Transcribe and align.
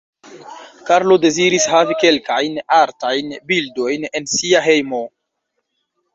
Karlo 0.85 1.17
deziris 1.25 1.67
havi 1.73 1.97
kelkajn 2.05 2.57
artajn 2.79 3.37
bildojn 3.53 4.09
en 4.21 4.27
sia 4.35 4.65
hejmo. 4.71 5.05